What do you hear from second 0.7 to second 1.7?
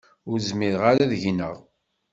ara ad gneɣ.